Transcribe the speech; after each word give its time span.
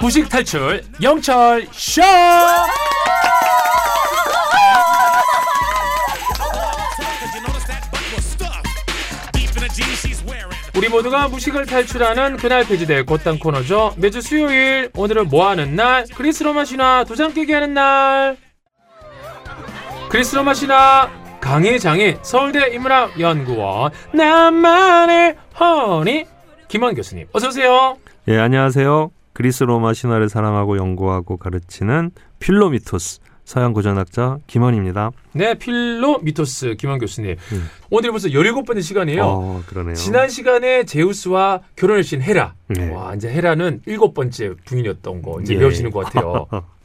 무식 0.00 0.28
탈출 0.28 0.82
영철 1.02 1.66
쇼. 1.72 2.02
우리 10.74 10.88
모두가 10.88 11.26
무식을 11.26 11.66
탈출하는 11.66 12.36
그날 12.36 12.64
폐지될 12.64 13.04
곧단 13.04 13.40
코너죠. 13.40 13.94
매주 13.96 14.20
수요일 14.20 14.90
오늘은 14.94 15.28
뭐하는 15.28 15.74
날? 15.74 16.06
그리스 16.14 16.44
로마 16.44 16.64
신화 16.64 17.04
도장 17.04 17.34
깨기 17.34 17.52
하는 17.52 17.74
날. 17.74 18.36
그리스 20.08 20.36
로마 20.36 20.54
신화 20.54 21.10
강의 21.40 21.78
장인 21.78 22.18
서울대 22.22 22.68
인문학 22.74 23.18
연구원 23.20 23.92
나만의 24.12 25.36
honey 25.58 26.26
김원 26.68 26.94
교수님 26.94 27.26
어서 27.32 27.48
오세요. 27.48 27.96
예, 28.28 28.38
안녕하세요. 28.38 29.10
그리스 29.32 29.64
로마 29.64 29.94
신화를 29.94 30.28
사랑하고 30.28 30.76
연구하고 30.76 31.36
가르치는 31.36 32.10
필로미토스 32.40 33.20
서양 33.44 33.72
고전학자 33.72 34.36
김원입니다. 34.46 35.10
네 35.32 35.54
필로 35.54 36.18
미토스 36.18 36.74
김원 36.78 36.98
교수님 36.98 37.36
음. 37.52 37.70
오늘 37.88 38.10
벌써 38.10 38.28
17번째 38.28 38.82
시간이에요. 38.82 39.22
어, 39.24 39.62
그러네요. 39.66 39.94
지난 39.94 40.28
시간에 40.28 40.84
제우스와 40.84 41.60
결혼을 41.76 42.04
신 42.04 42.20
헤라. 42.20 42.52
네. 42.66 42.90
와, 42.90 43.14
이제 43.14 43.30
헤라는 43.30 43.80
일곱 43.86 44.12
번째 44.12 44.52
부인이었던 44.66 45.22
거 45.22 45.40
이제 45.40 45.54
예. 45.54 45.58
배우시는 45.60 45.90
것 45.92 46.04
같아요. 46.04 46.46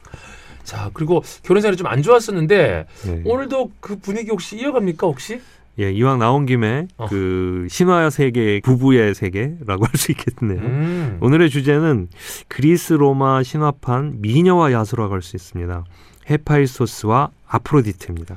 자, 0.64 0.90
그리고 0.94 1.22
결혼 1.42 1.60
생활이 1.60 1.76
좀 1.76 1.86
안 1.86 2.02
좋았었는데 2.02 2.86
네. 3.06 3.22
오늘도 3.24 3.70
그 3.80 3.96
분위기 3.96 4.30
혹시 4.30 4.56
이어갑니까 4.58 5.06
혹시? 5.06 5.40
예, 5.78 5.90
이왕 5.92 6.18
나온 6.20 6.46
김에 6.46 6.86
어. 6.96 7.06
그 7.08 7.66
신화 7.68 8.08
세계 8.10 8.60
부부의 8.62 9.14
세계라고 9.14 9.84
할 9.86 9.96
수 9.96 10.12
있겠네요. 10.12 10.60
음. 10.60 11.18
오늘의 11.20 11.50
주제는 11.50 12.08
그리스 12.48 12.92
로마 12.94 13.42
신화판 13.42 14.20
미녀와 14.20 14.72
야수라고 14.72 15.12
할 15.14 15.22
수 15.22 15.36
있습니다. 15.36 15.84
헤파이소스와 16.30 17.30
아프로디테입니다. 17.48 18.36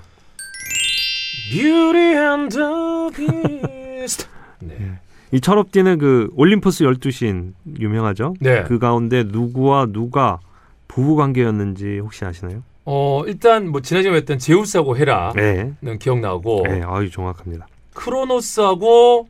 네. 4.61 4.99
이 5.31 5.39
철업디는 5.41 5.97
그 5.99 6.30
올림포스 6.35 6.83
열두 6.83 7.11
신 7.11 7.53
유명하죠? 7.80 8.33
네. 8.39 8.63
그 8.63 8.80
가운데 8.80 9.23
누구와 9.23 9.85
누가 9.91 10.39
부부 10.88 11.16
관계였는지 11.16 11.99
혹시 11.99 12.25
아시나요? 12.25 12.63
어, 12.85 13.23
일단 13.27 13.67
뭐 13.69 13.81
지난주에 13.81 14.13
했던 14.13 14.39
제우스하고 14.39 14.97
헤라는 14.97 15.75
네. 15.81 15.97
기억나고 15.97 16.63
네, 16.67 16.81
아유 16.85 17.09
정확합니다. 17.11 17.67
크로노스하고 17.93 19.27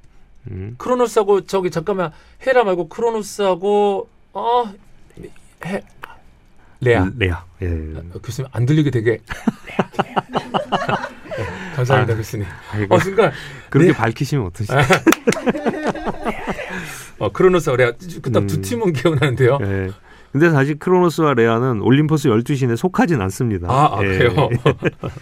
음. 0.52 0.76
크로노스하고 0.78 1.46
저기 1.46 1.72
잠깐만 1.72 2.12
헤라 2.46 2.64
말고 2.64 2.88
크로노스하고 2.90 4.08
어 4.34 4.64
헤, 5.66 5.82
레아. 6.82 7.10
레아. 7.18 7.44
예. 7.64 7.68
어, 7.68 8.20
교수님 8.24 8.48
안 8.54 8.66
들리게 8.68 8.92
되게 8.92 9.18
네, 11.38 11.46
감사합니다 11.76 12.14
아, 12.14 12.18
교수님. 12.18 12.46
아이고, 12.72 12.96
어 12.96 13.00
순간 13.00 13.32
그렇게 13.72 13.92
네. 13.92 13.98
밝히시면 13.98 14.46
어떠시죠? 14.48 14.76
어 17.20 17.32
크로노스 17.32 17.72
레아 17.72 17.92
두 17.94 18.22
음. 18.38 18.48
팀은 18.62 18.94
기억나는데요. 18.94 19.58
예. 19.64 19.90
근데 20.32 20.50
사실 20.50 20.78
크로노스와 20.78 21.34
레아는 21.34 21.82
올림포스 21.82 22.30
12신에 22.30 22.76
속하진 22.76 23.22
않습니다. 23.22 23.68
아, 23.70 23.98
아, 23.98 24.04
예. 24.04 24.18
그래요? 24.18 24.50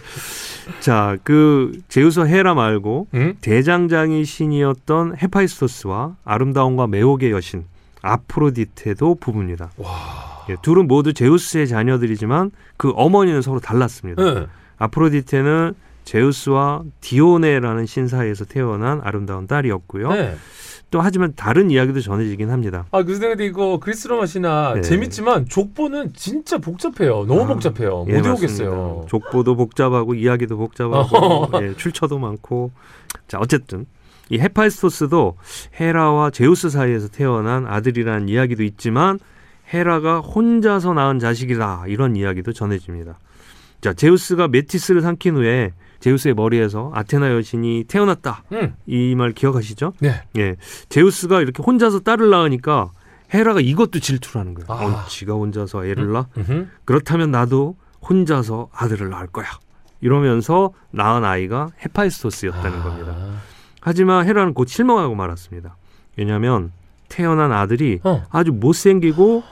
자, 0.80 1.16
그 1.22 1.72
제우스 1.88 2.20
헤라 2.20 2.54
말고 2.54 3.08
음? 3.14 3.34
대장장이 3.40 4.24
신이었던 4.24 5.16
헤파이스토스와 5.22 6.16
아름다움과 6.24 6.88
매혹의 6.88 7.30
여신 7.30 7.64
아프로디테도 8.02 9.16
부부입니다. 9.16 9.70
와. 9.78 10.44
예, 10.48 10.56
둘은 10.62 10.86
모두 10.86 11.12
제우스의 11.12 11.66
자녀들이지만 11.68 12.50
그 12.76 12.92
어머니는 12.94 13.42
서로 13.42 13.58
달랐습니다. 13.60 14.22
응. 14.22 14.46
아프로디테는 14.78 15.74
제우스와 16.04 16.82
디오네라는 17.00 17.86
신 17.86 18.06
사이에서 18.06 18.44
태어난 18.44 19.00
아름다운 19.02 19.46
딸이었고요. 19.46 20.12
네. 20.12 20.36
또 20.90 21.00
하지만 21.00 21.32
다른 21.34 21.70
이야기도 21.70 22.00
전해지긴 22.00 22.50
합니다. 22.50 22.86
아 22.92 23.02
교수님 23.02 23.30
근데 23.30 23.46
이거 23.46 23.78
그리스 23.80 24.06
로마 24.06 24.24
신화 24.26 24.74
네. 24.74 24.80
재밌지만 24.82 25.46
족보는 25.48 26.12
진짜 26.14 26.58
복잡해요. 26.58 27.24
너무 27.26 27.42
아, 27.42 27.46
복잡해요. 27.46 28.04
못 28.04 28.08
예, 28.10 28.20
외우겠어요. 28.20 28.70
맞습니다. 28.70 29.06
족보도 29.08 29.56
복잡하고 29.56 30.14
이야기도 30.14 30.56
복잡하고 30.56 31.50
예, 31.62 31.74
출처도 31.76 32.18
많고 32.18 32.70
자 33.26 33.38
어쨌든 33.40 33.86
이 34.30 34.38
헤파이스토스도 34.38 35.36
헤라와 35.80 36.30
제우스 36.30 36.70
사이에서 36.70 37.08
태어난 37.08 37.66
아들이라는 37.66 38.28
이야기도 38.28 38.62
있지만 38.62 39.18
헤라가 39.74 40.20
혼자서 40.20 40.94
낳은 40.94 41.18
자식이다 41.18 41.84
이런 41.88 42.14
이야기도 42.14 42.52
전해집니다. 42.52 43.18
자 43.80 43.92
제우스가 43.92 44.48
메티스를 44.48 45.02
삼킨 45.02 45.34
후에 45.36 45.72
제우스의 46.06 46.34
머리에서 46.34 46.92
아테나 46.94 47.32
여신이 47.32 47.86
태어났다 47.88 48.44
응. 48.52 48.74
이말 48.86 49.32
기억하시죠? 49.32 49.94
네. 49.98 50.22
예, 50.36 50.54
제우스가 50.88 51.40
이렇게 51.40 51.64
혼자서 51.64 52.00
딸을 52.00 52.30
낳으니까 52.30 52.92
헤라가 53.34 53.60
이것도 53.60 53.98
질투를 53.98 54.40
하는 54.40 54.54
거예요. 54.54 54.66
아. 54.70 54.84
어, 54.84 55.04
지가 55.08 55.32
혼자서 55.32 55.84
애를 55.84 56.12
낳아? 56.12 56.26
음흠. 56.38 56.68
그렇다면 56.84 57.32
나도 57.32 57.76
혼자서 58.08 58.68
아들을 58.72 59.10
낳을 59.10 59.26
거야. 59.26 59.46
이러면서 60.00 60.72
낳은 60.92 61.24
아이가 61.24 61.70
헤파이스토스였다는 61.84 62.78
아. 62.78 62.82
겁니다. 62.84 63.16
하지만 63.80 64.28
헤라는 64.28 64.54
곧 64.54 64.68
실망하고 64.68 65.16
말았습니다. 65.16 65.76
왜냐하면 66.16 66.70
태어난 67.08 67.50
아들이 67.50 67.98
어. 68.04 68.22
아주 68.30 68.52
못생기고 68.52 69.42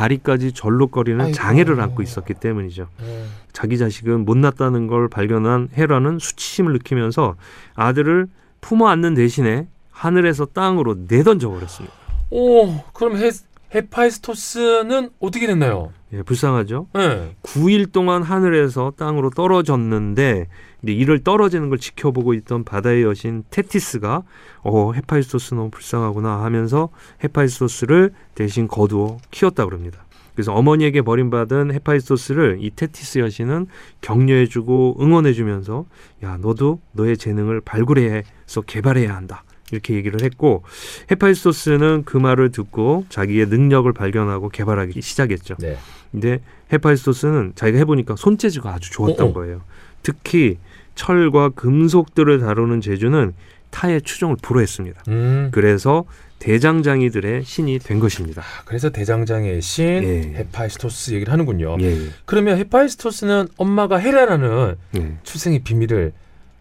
다리까지 0.00 0.52
절룩거리는 0.52 1.20
아이고. 1.20 1.34
장애를 1.34 1.78
안고 1.80 2.02
있었기 2.02 2.34
때문이죠. 2.34 2.88
네. 3.00 3.24
자기 3.52 3.76
자식은 3.76 4.24
못났다는 4.24 4.86
걸 4.86 5.08
발견한 5.08 5.68
헤라는 5.76 6.18
수치심을 6.18 6.72
느끼면서 6.72 7.36
아들을 7.74 8.26
품어 8.62 8.88
안는 8.88 9.14
대신에 9.14 9.66
하늘에서 9.90 10.46
땅으로 10.46 10.96
내던져 11.06 11.50
버렸습니다. 11.50 11.94
오 12.30 12.78
그럼 12.94 13.16
헤 13.16 13.30
헤파이스토스는 13.74 15.10
어떻게 15.20 15.46
됐나요? 15.46 15.92
예, 16.12 16.22
불쌍하죠? 16.22 16.88
네. 16.94 17.36
9일 17.42 17.92
동안 17.92 18.22
하늘에서 18.22 18.92
땅으로 18.96 19.30
떨어졌는데 19.30 20.48
이를 20.82 21.22
떨어지는 21.22 21.68
걸 21.68 21.78
지켜보고 21.78 22.34
있던 22.34 22.64
바다의 22.64 23.02
여신 23.02 23.44
테티스가 23.50 24.22
어 24.62 24.92
헤파이스토스 24.92 25.54
너무 25.54 25.70
불쌍하구나 25.70 26.42
하면서 26.42 26.88
헤파이스토스를 27.22 28.12
대신 28.34 28.66
거두어 28.66 29.18
키웠다 29.30 29.66
그럽니다. 29.66 30.04
그래서 30.34 30.54
어머니에게 30.54 31.02
버림받은 31.02 31.72
헤파이스토스를 31.74 32.58
이 32.60 32.70
테티스 32.74 33.18
여신은 33.18 33.66
격려해주고 34.00 34.96
응원해주면서 35.00 35.84
야 36.24 36.38
너도 36.38 36.80
너의 36.92 37.18
재능을 37.18 37.60
발굴해서 37.60 38.62
개발해야 38.66 39.14
한다 39.14 39.44
이렇게 39.72 39.94
얘기를 39.94 40.22
했고 40.22 40.62
헤파이스토스는 41.10 42.04
그 42.04 42.16
말을 42.16 42.50
듣고 42.50 43.06
자기의 43.08 43.46
능력을 43.46 43.92
발견하고 43.92 44.48
개발하기 44.48 45.00
시작했죠. 45.00 45.56
네. 45.58 45.76
근데 46.10 46.40
헤파이스토스는 46.72 47.52
자기가 47.54 47.78
해보니까 47.78 48.16
손재주가 48.16 48.74
아주 48.74 48.90
좋았던 48.90 49.26
어, 49.26 49.30
어. 49.30 49.32
거예요. 49.32 49.62
특히 50.02 50.58
철과 50.94 51.50
금속들을 51.50 52.40
다루는 52.40 52.80
재주는 52.80 53.32
타의 53.70 54.02
추종을 54.02 54.36
불허했습니다. 54.42 55.02
음. 55.08 55.48
그래서 55.52 56.04
대장장이들의 56.40 57.44
신이 57.44 57.78
된 57.80 58.00
것입니다. 58.00 58.42
그래서 58.64 58.90
대장장의 58.90 59.60
신 59.60 59.84
예. 60.02 60.20
헤파이스토스 60.36 61.12
얘기를 61.12 61.32
하는군요. 61.32 61.76
예, 61.80 61.86
예. 61.86 62.08
그러면 62.24 62.58
헤파이스토스는 62.58 63.48
엄마가 63.56 63.98
헤라라는 63.98 64.76
예. 64.96 65.18
출생의 65.22 65.60
비밀을 65.60 66.12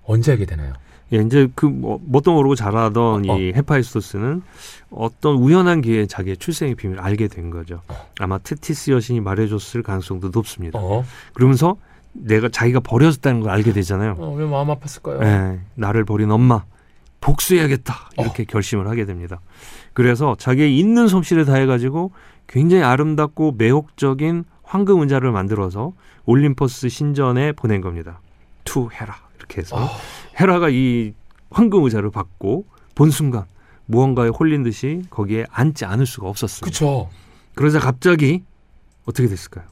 언제 0.03 0.33
알게 0.33 0.45
되나요? 0.45 0.73
예, 1.13 1.17
이제 1.17 1.49
그 1.55 1.65
뭐, 1.65 1.99
뭣도 2.05 2.33
모르고 2.33 2.55
자라던 2.55 3.29
어. 3.29 3.37
이 3.37 3.53
헤파이스토스는 3.55 4.41
어떤 4.91 5.35
우연한 5.35 5.81
기회에 5.81 6.05
자기의 6.05 6.37
출생의 6.37 6.75
비밀을 6.75 7.01
알게 7.01 7.27
된 7.27 7.49
거죠. 7.49 7.81
아마 8.19 8.37
테티스 8.37 8.91
여신이 8.91 9.21
말해줬을 9.21 9.83
가능성도 9.83 10.29
높습니다. 10.33 10.79
어. 10.79 11.03
그러면서 11.33 11.77
내가 12.13 12.49
자기가 12.49 12.79
버려졌다는 12.81 13.41
걸 13.41 13.51
알게 13.51 13.73
되잖아요. 13.73 14.15
어, 14.17 14.33
왜 14.33 14.45
마음 14.45 14.67
아팠을까요? 14.67 15.23
예, 15.23 15.59
나를 15.75 16.05
버린 16.05 16.31
엄마 16.31 16.63
복수해야겠다 17.21 18.11
이렇게 18.17 18.43
결심을 18.45 18.87
하게 18.87 19.05
됩니다. 19.05 19.39
그래서 19.93 20.35
자기의 20.37 20.77
있는 20.77 21.07
솜씨를 21.07 21.45
다해가지고 21.45 22.11
굉장히 22.47 22.83
아름답고 22.83 23.55
매혹적인 23.57 24.45
황금 24.63 25.01
의자를 25.01 25.31
만들어서 25.31 25.93
올림포스 26.25 26.89
신전에 26.89 27.51
보낸 27.53 27.81
겁니다. 27.81 28.21
to 28.63 28.89
헤라 28.91 29.15
이렇게 29.37 29.61
해서 29.61 29.77
아. 29.77 29.89
헤라가 30.39 30.69
이 30.69 31.13
황금 31.51 31.83
의자를 31.83 32.11
받고 32.11 32.65
본 32.95 33.11
순간 33.11 33.45
무언가에 33.85 34.29
홀린 34.29 34.63
듯이 34.63 35.01
거기에 35.09 35.45
앉지 35.51 35.85
않을 35.85 36.05
수가 36.05 36.29
없었습니다. 36.29 36.65
그쵸. 36.65 37.09
그러자 37.55 37.79
갑자기 37.79 38.43
어떻게 39.05 39.27
됐을까요? 39.27 39.65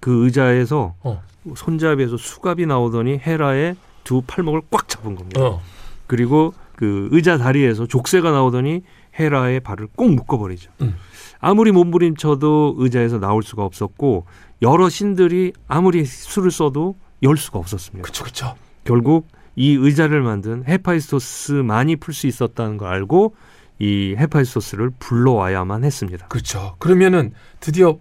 그 0.00 0.24
의자에서 0.24 0.94
어. 1.00 1.22
손잡이에서 1.56 2.16
수갑이 2.16 2.66
나오더니 2.66 3.18
헤라의 3.18 3.76
두 4.04 4.22
팔목을 4.26 4.62
꽉 4.70 4.88
잡은 4.88 5.14
겁니다. 5.14 5.40
어. 5.40 5.62
그리고 6.06 6.52
그 6.76 7.08
의자 7.12 7.38
다리에서 7.38 7.86
족쇄가 7.86 8.30
나오더니 8.30 8.82
헤라의 9.18 9.60
발을 9.60 9.88
꼭 9.96 10.12
묶어버리죠. 10.14 10.70
음. 10.82 10.96
아무리 11.40 11.72
몸부림쳐도 11.72 12.76
의자에서 12.78 13.18
나올 13.18 13.42
수가 13.42 13.64
없었고 13.64 14.26
여러 14.60 14.88
신들이 14.88 15.52
아무리 15.66 16.04
수를 16.04 16.50
써도 16.50 16.96
열 17.22 17.36
수가 17.36 17.58
없었습니다. 17.58 18.04
그쵸 18.06 18.24
그쵸. 18.24 18.54
결국 18.84 19.26
이 19.56 19.74
의자를 19.74 20.22
만든 20.22 20.64
헤파이스토스만이 20.66 21.96
풀 21.96 22.14
수 22.14 22.26
있었다는 22.26 22.78
걸 22.78 22.88
알고 22.88 23.34
이 23.78 24.14
헤파이스토스를 24.16 24.90
불러와야만 24.98 25.84
했습니다. 25.84 26.26
그렇죠. 26.28 26.76
그러면은 26.78 27.32
드디어 27.60 27.98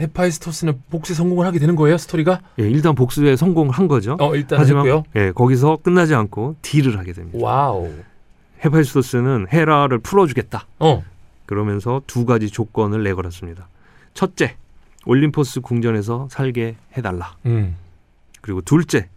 헤파이스토스는 0.00 0.82
복수에 0.90 1.14
성공을 1.14 1.46
하게 1.46 1.58
되는 1.58 1.76
거예요, 1.76 1.98
스토리가? 1.98 2.40
예, 2.58 2.70
일단 2.70 2.94
복수에 2.94 3.36
성공을 3.36 3.72
한 3.72 3.86
거죠. 3.86 4.16
어, 4.18 4.34
일단 4.34 4.58
하지만 4.58 4.86
했고요. 4.86 5.04
예, 5.16 5.30
거기서 5.32 5.78
끝나지 5.82 6.14
않고 6.14 6.56
deal을 6.62 6.98
하게 6.98 7.12
됩니다. 7.12 7.38
wow. 7.40 7.90
헤파이스토스는 8.64 9.48
헤라를 9.52 9.98
풀어주겠다. 9.98 10.66
어. 10.78 11.04
그러면서 11.46 12.00
두 12.06 12.24
가지 12.24 12.48
조건을 12.48 13.02
내걸었습니다. 13.02 13.68
첫째, 14.14 14.56
올림포스 15.04 15.60
궁전에서 15.60 16.28
살게 16.30 16.76
해달라. 16.96 17.36
음. 17.46 17.76
그리고 18.40 18.60
둘째, 18.62 19.08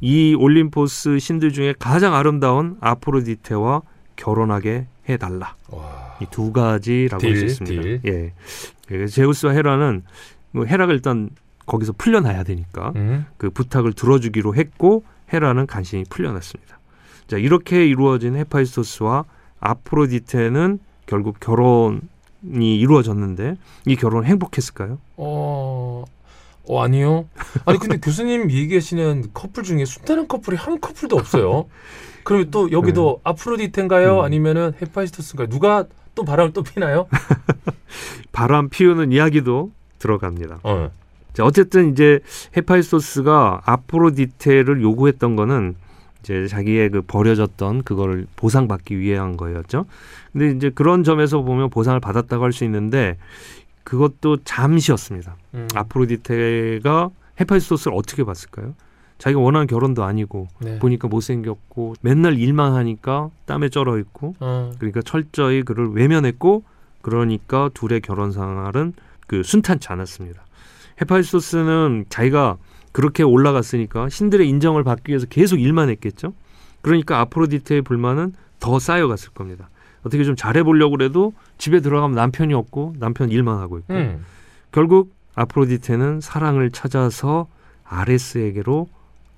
이 0.00 0.34
올림포스 0.34 1.18
신들 1.18 1.52
중에 1.52 1.74
가장 1.78 2.14
아름다운 2.14 2.76
아프로디테와 2.80 3.82
결혼하게 4.16 4.86
해달라. 5.08 5.54
와. 5.70 6.16
이두 6.20 6.52
가지라고 6.52 7.20
deal, 7.20 7.30
할수 7.30 7.44
있습니다. 7.44 7.82
deal. 7.82 8.00
예. 8.06 8.32
그래서 8.86 9.14
제우스와 9.14 9.52
헤라는 9.52 10.02
뭐 10.52 10.64
헤라가 10.64 10.92
일단 10.92 11.30
거기서 11.66 11.92
풀려나야 11.92 12.42
되니까 12.44 12.92
음. 12.96 13.26
그 13.36 13.50
부탁을 13.50 13.92
들어주기로 13.92 14.54
했고 14.54 15.04
헤라는 15.32 15.66
간신히 15.66 16.04
풀려났습니다. 16.08 16.78
자 17.26 17.38
이렇게 17.38 17.86
이루어진 17.86 18.36
헤파이스토스와 18.36 19.24
아프로디테는 19.60 20.80
결국 21.06 21.40
결혼이 21.40 22.00
이루어졌는데 22.78 23.56
이 23.86 23.96
결혼 23.96 24.24
은 24.24 24.28
행복했을까요? 24.28 24.98
어. 25.16 26.04
어 26.68 26.82
아니요. 26.82 27.26
아니 27.66 27.78
근데 27.78 27.98
교수님 27.98 28.50
얘기하시는 28.50 29.30
커플 29.34 29.62
중에 29.62 29.84
순탄한 29.84 30.28
커플이 30.28 30.56
한 30.56 30.80
커플도 30.80 31.16
없어요. 31.16 31.66
그러면 32.24 32.50
또 32.50 32.70
여기도 32.70 33.20
아프로디테인가요? 33.24 34.20
음. 34.20 34.24
아니면은 34.24 34.72
헤파이스토스인가요? 34.80 35.48
누가 35.48 35.84
또 36.14 36.24
바람을 36.24 36.52
또 36.52 36.62
피나요? 36.62 37.08
바람 38.32 38.68
피우는 38.68 39.12
이야기도 39.12 39.72
들어갑니다. 39.98 40.60
어. 40.62 40.90
자, 41.32 41.44
어쨌든 41.44 41.92
이제 41.92 42.20
헤파이스토스가 42.56 43.62
아프로디테를 43.64 44.82
요구했던 44.82 45.36
거는 45.36 45.74
이제 46.22 46.46
자기의 46.46 46.90
그 46.90 47.02
버려졌던 47.02 47.82
그거를 47.82 48.26
보상받기 48.36 48.98
위한 48.98 49.36
거였죠. 49.36 49.86
근데 50.32 50.50
이제 50.50 50.70
그런 50.70 51.02
점에서 51.04 51.42
보면 51.42 51.70
보상을 51.70 51.98
받았다고 51.98 52.44
할 52.44 52.52
수 52.52 52.64
있는데 52.64 53.16
그것도 53.84 54.38
잠시였습니다. 54.44 55.36
음. 55.54 55.68
아프로디테가 55.74 57.10
헤파이스토스를 57.40 57.96
어떻게 57.96 58.24
봤을까요? 58.24 58.74
자기가 59.18 59.40
원하는 59.40 59.66
결혼도 59.66 60.02
아니고 60.02 60.48
네. 60.60 60.78
보니까 60.80 61.06
못생겼고 61.06 61.94
맨날 62.00 62.38
일만 62.38 62.74
하니까 62.74 63.30
땀에 63.46 63.68
쩔어 63.68 63.98
있고 63.98 64.34
어. 64.40 64.72
그러니까 64.78 65.00
철저히 65.02 65.62
그를 65.62 65.90
외면했고 65.92 66.64
그러니까 67.02 67.70
둘의 67.72 68.00
결혼 68.00 68.32
생활은 68.32 68.94
그 69.28 69.42
순탄치 69.44 69.88
않았습니다. 69.90 70.42
헤파이스토스는 71.00 72.06
자기가 72.08 72.56
그렇게 72.90 73.22
올라갔으니까 73.22 74.08
신들의 74.08 74.48
인정을 74.48 74.84
받기 74.84 75.10
위해서 75.10 75.26
계속 75.26 75.60
일만 75.60 75.88
했겠죠. 75.88 76.34
그러니까 76.80 77.20
아프로디테의 77.20 77.82
불만은 77.82 78.34
더 78.60 78.78
쌓여갔을 78.78 79.30
겁니다. 79.30 79.70
어떻게 80.02 80.24
좀 80.24 80.36
잘해보려고 80.36 80.96
그래도 80.96 81.32
집에 81.58 81.80
들어가면 81.80 82.14
남편이 82.16 82.54
없고 82.54 82.96
남편 82.98 83.30
일만 83.30 83.58
하고 83.58 83.78
있고 83.78 83.94
음. 83.94 84.24
결국 84.72 85.14
아프로디테는 85.34 86.20
사랑을 86.20 86.70
찾아서 86.70 87.46
아레스에게로 87.84 88.88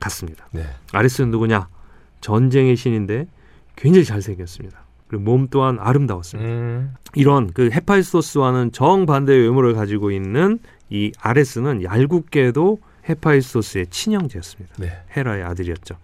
갔습니다. 0.01 0.47
네. 0.53 0.65
아레스는 0.93 1.31
누구냐? 1.31 1.69
전쟁의 2.21 2.77
신인데 2.77 3.27
굉장히 3.77 4.05
잘생겼습니다. 4.05 4.85
그리고 5.09 5.25
몸 5.25 5.49
또한 5.51 5.79
아름다웠습니다. 5.79 6.49
음. 6.49 6.95
이런 7.15 7.53
그 7.53 7.71
헤파이스토스와는 7.71 8.73
정반대의 8.73 9.43
외모를 9.43 9.75
가지고 9.75 10.11
있는 10.11 10.59
이 10.89 11.13
아레스는 11.21 11.83
얄궂게도 11.83 12.79
헤파이스토스의 13.09 13.89
친형제였습니다. 13.89 14.75
네. 14.79 15.03
헤라의 15.17 15.45
아들이었죠. 15.45 15.97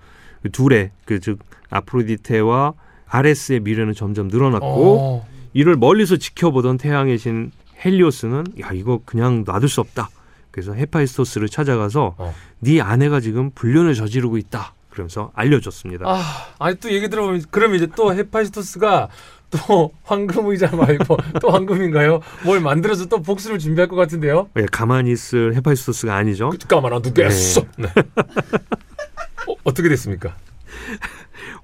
그 0.42 0.50
둘의 0.50 0.90
그 1.04 1.20
즉 1.20 1.38
아프로디테와 1.70 2.74
아레스의 3.10 3.60
미래는 3.60 3.94
점점 3.94 4.28
늘어났고 4.28 4.98
어. 4.98 5.26
이를 5.52 5.76
멀리서 5.76 6.16
지켜보던 6.16 6.78
태양의 6.78 7.18
신 7.18 7.50
헬리오스는 7.84 8.44
야 8.62 8.70
이거 8.72 9.00
그냥 9.04 9.44
놔둘 9.46 9.68
수 9.68 9.80
없다. 9.80 10.10
그래서 10.50 10.74
헤파이스토스를 10.74 11.48
찾아가서 11.48 12.14
어. 12.18 12.34
네 12.60 12.80
아내가 12.80 13.20
지금 13.20 13.50
불륜을 13.50 13.94
저지르고 13.94 14.38
있다. 14.38 14.74
그러면서 14.90 15.30
알려줬습니다. 15.34 16.04
아, 16.08 16.22
아니 16.58 16.76
또 16.76 16.90
얘기 16.90 17.08
들어보면 17.08 17.44
그럼 17.50 17.74
이제 17.74 17.86
또 17.94 18.12
헤파이스토스가 18.12 19.08
또 19.50 19.92
황금 20.04 20.46
의자 20.46 20.74
말고 20.74 21.16
또 21.40 21.50
황금인가요? 21.50 22.20
뭘 22.44 22.60
만들어서 22.60 23.06
또 23.06 23.22
복수를 23.22 23.58
준비할 23.58 23.88
것 23.88 23.96
같은데요? 23.96 24.48
예, 24.56 24.66
가만히 24.70 25.12
있을 25.12 25.54
헤파이스토스가 25.54 26.14
아니죠. 26.14 26.50
까만 26.68 26.92
안 26.92 27.02
두겠어. 27.02 27.62
네. 27.76 27.86
어, 29.48 29.54
어떻게 29.64 29.88
됐습니까? 29.88 30.34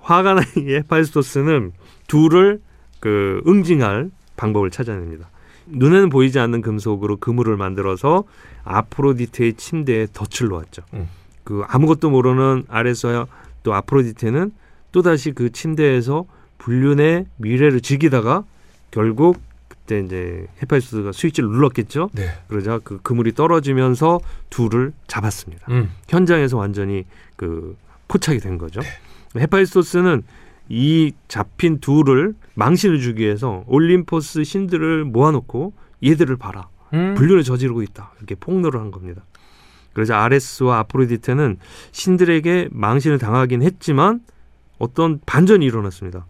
화가 0.06 0.34
난 0.34 0.44
이 0.56 0.72
헤파이스토스는 0.74 1.72
둘을 2.06 2.60
그 3.00 3.42
응징할 3.46 4.10
방법을 4.36 4.70
찾아냅니다. 4.70 5.28
눈에는 5.66 6.10
보이지 6.10 6.38
않는 6.38 6.62
금속으로 6.62 7.16
그물을 7.16 7.56
만들어서 7.56 8.24
아프로디테의 8.64 9.54
침대에 9.54 10.06
덫을 10.12 10.48
놓았죠. 10.48 10.82
음. 10.94 11.08
그 11.42 11.64
아무것도 11.66 12.10
모르는 12.10 12.64
아레스와 12.68 13.26
또 13.64 13.74
아프로디테는 13.74 14.52
또 14.92 15.02
다시 15.02 15.32
그 15.32 15.50
침대에서 15.50 16.24
불륜의 16.58 17.26
미래를 17.36 17.80
즐기다가 17.80 18.44
결국 18.92 19.40
그때 19.66 19.98
이제 20.00 20.46
헤파이스토스가 20.62 21.12
스위치를 21.12 21.48
눌렀겠죠. 21.48 22.10
네. 22.12 22.28
그러자 22.48 22.80
그 22.82 23.00
그물이 23.02 23.34
떨어지면서 23.34 24.20
둘을 24.50 24.92
잡았습니다. 25.08 25.66
음. 25.70 25.90
현장에서 26.08 26.56
완전히 26.56 27.04
그 27.34 27.76
포착이 28.06 28.38
된 28.38 28.56
거죠. 28.56 28.80
헤파이스토스는 29.38 30.22
이 30.68 31.12
잡힌 31.28 31.78
둘을 31.80 32.34
망신을 32.54 33.00
주기 33.00 33.22
위해서 33.22 33.64
올림포스 33.66 34.44
신들을 34.44 35.04
모아놓고 35.04 35.72
얘들을 36.04 36.36
봐라. 36.36 36.68
음. 36.94 37.14
불륜을 37.14 37.42
저지르고 37.42 37.82
있다. 37.82 38.12
이렇게 38.18 38.34
폭로를 38.34 38.80
한 38.80 38.90
겁니다. 38.90 39.22
그러자 39.92 40.22
아레스와 40.22 40.78
아프로디테는 40.80 41.58
신들에게 41.92 42.68
망신을 42.70 43.18
당하긴 43.18 43.62
했지만 43.62 44.20
어떤 44.78 45.20
반전이 45.24 45.64
일어났습니다. 45.64 46.26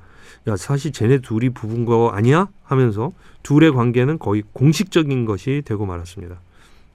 야 0.48 0.56
사실 0.56 0.92
쟤네 0.92 1.18
둘이 1.18 1.50
부부인 1.50 1.84
거 1.84 2.10
아니야? 2.10 2.48
하면서 2.62 3.12
둘의 3.42 3.72
관계는 3.72 4.18
거의 4.18 4.44
공식적인 4.52 5.24
것이 5.24 5.62
되고 5.64 5.84
말았습니다. 5.84 6.40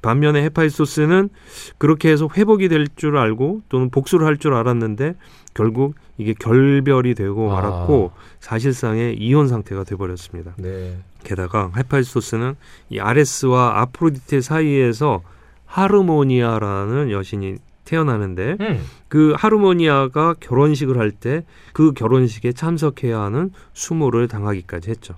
반면에 0.01 0.41
헤파이스토스는 0.43 1.29
그렇게 1.77 2.09
해서 2.11 2.27
회복이 2.35 2.67
될 2.69 2.87
줄 2.95 3.17
알고 3.17 3.61
또는 3.69 3.89
복수를 3.89 4.25
할 4.25 4.37
줄 4.37 4.53
알았는데 4.53 5.15
결국 5.53 5.95
이게 6.17 6.33
결별이 6.33 7.13
되고 7.15 7.51
아. 7.51 7.55
말았고 7.61 8.11
사실상의 8.39 9.17
이혼 9.17 9.47
상태가 9.47 9.83
돼버렸습니다. 9.83 10.53
네. 10.57 10.97
게다가 11.23 11.71
헤파이스토스는 11.77 12.55
이 12.89 12.99
아레스와 12.99 13.79
아프로디테 13.81 14.41
사이에서 14.41 15.21
하르모니아라는 15.65 17.11
여신이 17.11 17.55
태어나는데 17.85 18.57
음. 18.59 18.83
그 19.07 19.33
하르모니아가 19.37 20.35
결혼식을 20.39 20.97
할 20.97 21.11
때 21.11 21.43
그 21.73 21.91
결혼식에 21.93 22.53
참석해야 22.53 23.19
하는 23.19 23.51
수모를 23.73 24.27
당하기까지 24.27 24.89
했죠. 24.89 25.15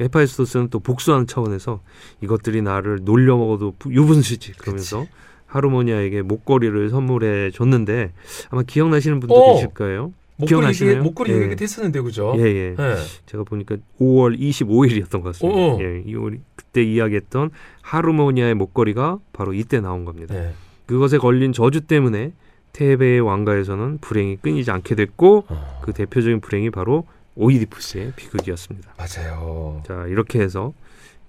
헤파이스토스는 0.00 0.68
또 0.70 0.78
복수하는 0.80 1.26
차원에서 1.26 1.80
이것들이 2.22 2.62
나를 2.62 3.00
놀려 3.02 3.36
먹어도 3.36 3.74
부- 3.78 3.92
유분수지 3.92 4.52
그러면서 4.52 5.06
하르모니아에게 5.46 6.22
목걸이를 6.22 6.90
선물해 6.90 7.50
줬는데 7.52 8.12
아마 8.50 8.62
기억나시는 8.62 9.20
분도 9.20 9.34
어. 9.34 9.54
계실 9.54 9.68
거예요. 9.68 10.12
목걸이? 10.38 10.66
얘기, 10.66 10.96
목걸이 10.96 11.32
예. 11.32 11.42
얘기 11.44 11.56
됐었는데 11.56 12.02
그죠? 12.02 12.34
예, 12.36 12.42
예. 12.42 12.76
예. 12.78 12.96
제가 13.24 13.44
보니까 13.44 13.76
5월 13.98 14.38
25일이었던 14.38 15.10
것 15.22 15.22
같습니다. 15.32 15.58
어어. 15.58 15.78
예, 15.80 16.02
이 16.04 16.14
우리 16.14 16.40
그때 16.56 16.82
이야기했던 16.82 17.50
하르모니아의 17.80 18.52
목걸이가 18.54 19.18
바로 19.32 19.54
이때 19.54 19.80
나온 19.80 20.04
겁니다. 20.04 20.34
네. 20.34 20.52
그것에 20.84 21.16
걸린 21.16 21.54
저주 21.54 21.80
때문에 21.80 22.32
테베의 22.74 23.20
왕가에서는 23.20 23.98
불행이 24.02 24.36
끊이지 24.42 24.70
않게 24.70 24.94
됐고 24.94 25.46
어. 25.48 25.80
그 25.82 25.94
대표적인 25.94 26.40
불행이 26.40 26.68
바로 26.68 27.06
오이디푸스의 27.36 28.12
비극이었습니다. 28.16 28.94
맞아요. 28.96 29.82
자 29.86 30.06
이렇게 30.08 30.40
해서 30.40 30.72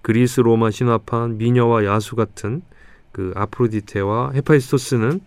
그리스 0.02 0.40
로마 0.42 0.72
신화판 0.72 1.38
미녀와 1.38 1.86
야수 1.86 2.16
같은 2.16 2.62
그 3.12 3.34
아프로디테와 3.36 4.32
헤파이스토스는 4.34 5.20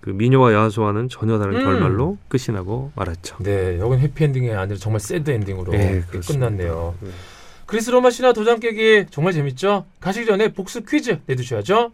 그 0.00 0.10
미녀와 0.10 0.54
야수와는 0.54 1.08
전혀 1.08 1.38
다른 1.38 1.56
음. 1.56 1.64
결말로 1.64 2.16
끝이 2.28 2.54
나고 2.54 2.92
말았죠. 2.94 3.36
네, 3.40 3.78
여긴 3.78 3.98
해피엔딩이 3.98 4.50
아니라 4.52 4.78
정말 4.78 5.00
sad 5.00 5.30
ending으로 5.30 5.72
네, 5.72 6.02
끝. 6.10 6.26
끝났네요. 6.26 6.94
네. 7.00 7.10
그리스 7.66 7.90
로마 7.90 8.10
신화 8.10 8.32
도장 8.32 8.60
깨기 8.60 9.06
정말 9.10 9.32
재밌죠? 9.32 9.84
가시기 10.00 10.26
전에 10.26 10.52
복수 10.52 10.82
퀴즈 10.84 11.20
내주셔야죠. 11.26 11.92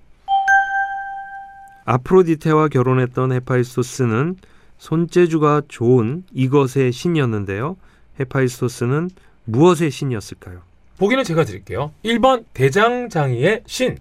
아프로디테와 1.85 2.69
결혼했던 2.69 3.33
헤파이스토스는 3.33 4.37
손재주가 4.79 5.63
좋은 5.69 6.25
이것의 6.33 6.93
신이었는데요. 6.93 7.77
헤파이스토스는 8.21 9.11
무엇의 9.45 9.91
신이었을까요? 9.91 10.63
보기는 10.99 11.25
제가 11.25 11.45
드릴게요. 11.45 11.93
1번 12.05 12.45
대장장이의 12.55 13.63
신 13.67 13.99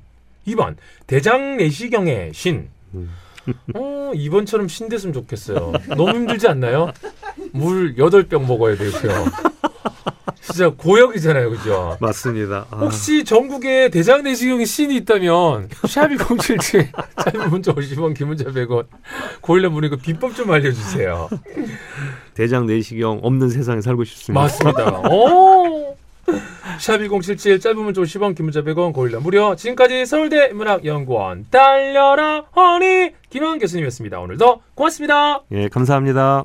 2번 0.47 0.75
대장내시경의 1.07 2.31
신 2.33 2.69
음. 2.93 3.09
어, 3.75 4.11
2번처럼 4.13 4.69
신 4.69 4.89
됐으면 4.89 5.13
좋겠어요. 5.13 5.73
너무 5.89 6.09
힘들지 6.11 6.47
않나요? 6.47 6.91
물 7.51 7.95
8병 7.95 8.45
먹어야 8.47 8.75
되고요. 8.75 9.25
진짜 10.45 10.69
고역이잖아요. 10.69 11.49
그죠? 11.49 11.97
맞습니다. 11.99 12.67
아, 12.69 12.77
혹시 12.77 13.23
전국에 13.23 13.89
대장 13.89 14.21
내시경의 14.23 14.65
신이 14.65 14.95
있다면 14.97 15.69
샵이 15.87 16.17
077 16.17 16.91
짧은 17.25 17.49
문자 17.49 17.73
50원 17.73 18.15
긴 18.15 18.27
문자 18.27 18.45
100원 18.45 18.85
고일라 19.41 19.69
문의고 19.69 19.97
비법 19.97 20.35
좀 20.35 20.51
알려주세요. 20.51 21.29
대장 22.35 22.67
내시경 22.67 23.19
없는 23.23 23.49
세상에 23.49 23.81
살고 23.81 24.03
싶습니다. 24.03 24.41
맞습니다. 24.41 24.99
오! 25.09 25.95
샵1077 26.79 27.61
짧은 27.61 27.77
문자 27.77 28.01
50원 28.01 28.35
긴 28.35 28.45
문자 28.45 28.61
100원 28.61 28.93
고일라 28.93 29.19
무료 29.19 29.55
지금까지 29.55 30.05
서울대 30.05 30.49
문학연구원 30.49 31.47
달려라 31.49 32.43
허니 32.55 33.11
김한 33.29 33.59
교수님이었습니다. 33.59 34.19
오늘도 34.19 34.61
고맙습니다. 34.75 35.41
예, 35.51 35.69
감사합니다. 35.69 36.43